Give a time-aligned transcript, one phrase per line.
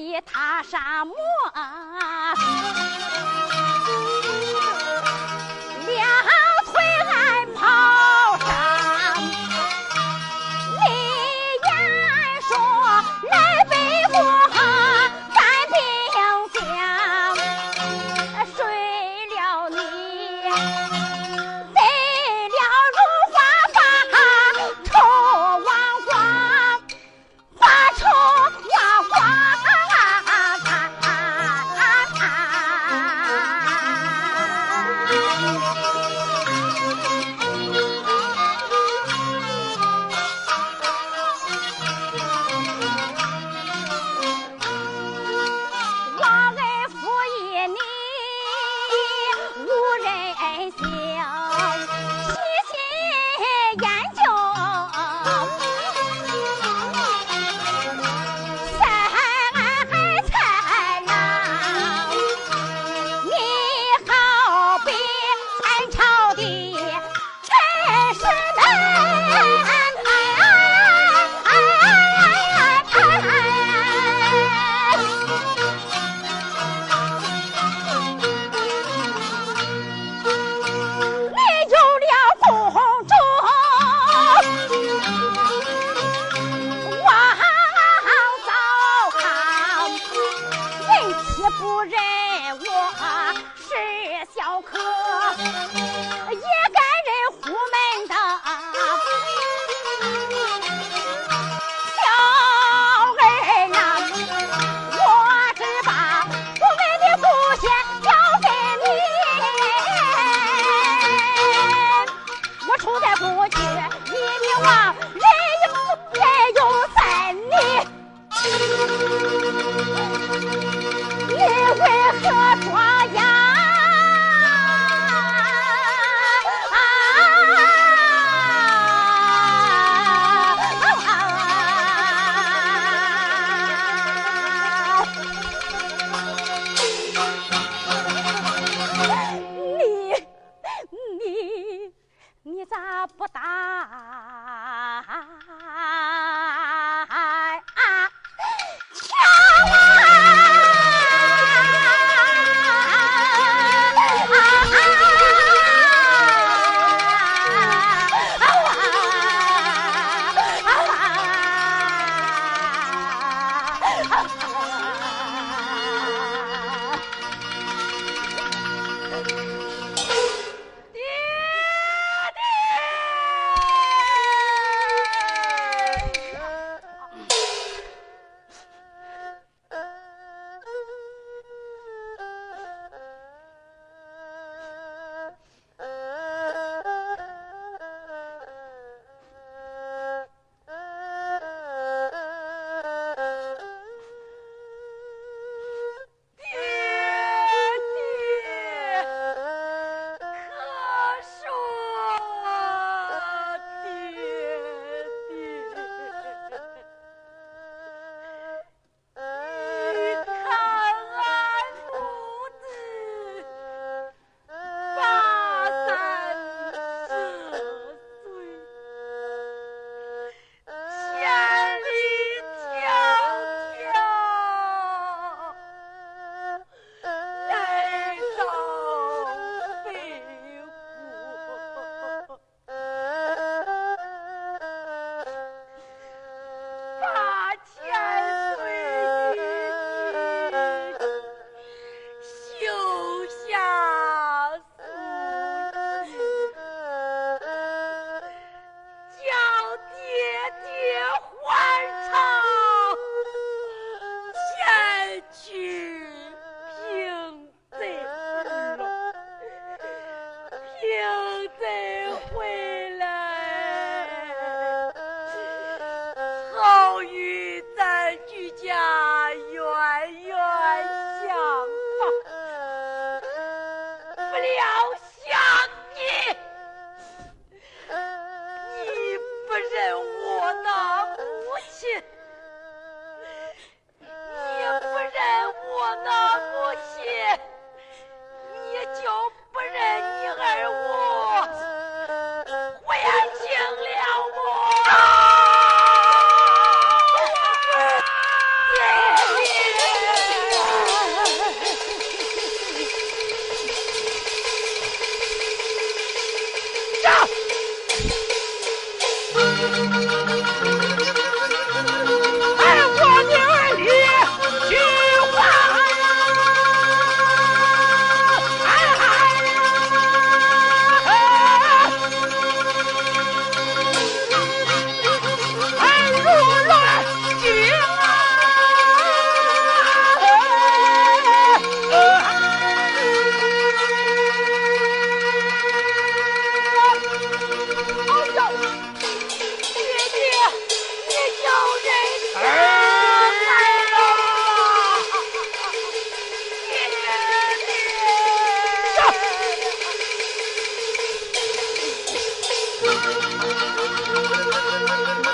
[0.00, 1.14] 你踏沙漠。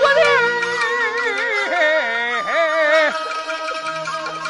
[0.00, 0.20] 我的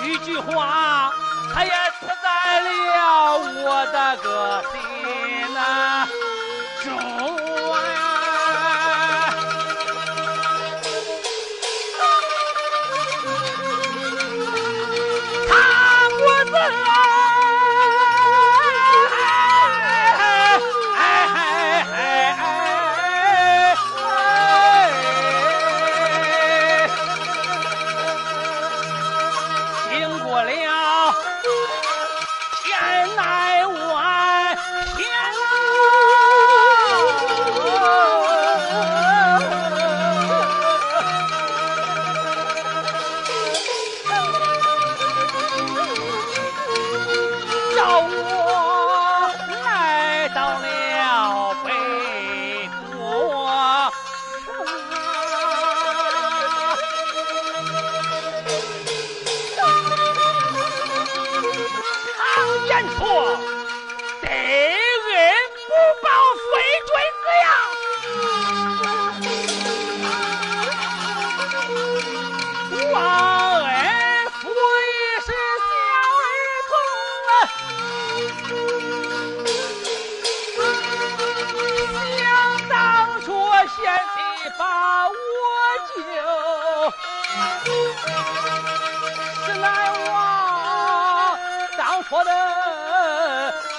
[0.06, 1.12] 一句话，
[1.52, 4.93] 他也吃在了我的个心。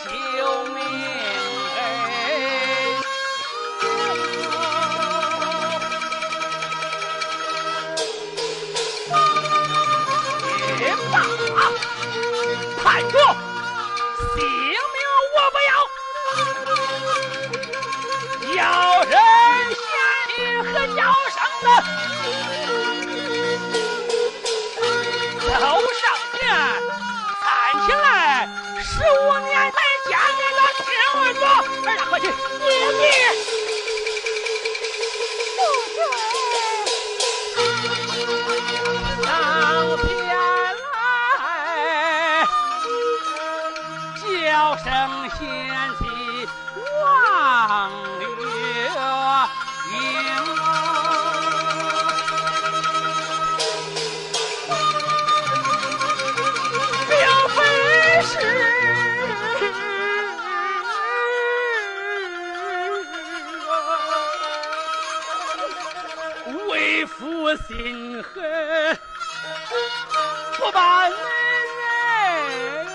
[0.04, 1.35] 救命
[67.68, 68.34] 心狠
[70.58, 72.86] 不把男人。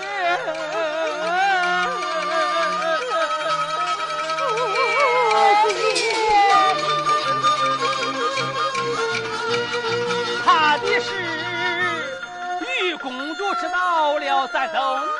[10.44, 11.10] 抛怕的是
[12.84, 15.19] 玉公主知道了再等。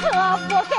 [0.00, 0.73] 可不可？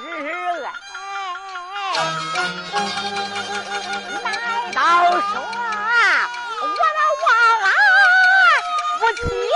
[0.00, 1.92] 日哎
[4.22, 4.80] 难道
[5.20, 7.28] 说我那王
[7.62, 7.68] 恩
[9.00, 9.52] 我义